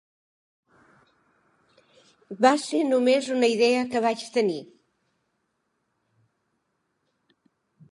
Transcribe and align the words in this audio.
Va 2.45 2.53
ser 2.63 2.79
només 2.87 3.29
una 3.37 3.51
idea 3.57 3.85
que 3.93 4.03
vaig 4.07 4.25
tenir. 4.39 4.57